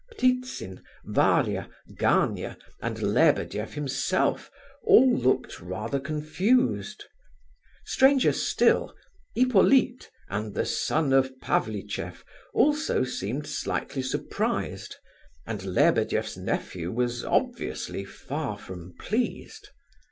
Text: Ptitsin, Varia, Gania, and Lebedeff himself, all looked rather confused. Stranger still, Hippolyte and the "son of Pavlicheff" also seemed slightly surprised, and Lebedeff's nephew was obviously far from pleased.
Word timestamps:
Ptitsin, 0.17 0.81
Varia, 1.05 1.69
Gania, 1.99 2.57
and 2.81 2.97
Lebedeff 3.03 3.75
himself, 3.75 4.49
all 4.83 5.15
looked 5.15 5.61
rather 5.61 5.99
confused. 5.99 7.03
Stranger 7.85 8.31
still, 8.33 8.95
Hippolyte 9.35 10.09
and 10.27 10.55
the 10.55 10.65
"son 10.65 11.13
of 11.13 11.39
Pavlicheff" 11.39 12.25
also 12.51 13.03
seemed 13.03 13.45
slightly 13.45 14.01
surprised, 14.01 14.95
and 15.45 15.63
Lebedeff's 15.65 16.35
nephew 16.35 16.91
was 16.91 17.23
obviously 17.23 18.03
far 18.03 18.57
from 18.57 18.95
pleased. 18.97 19.69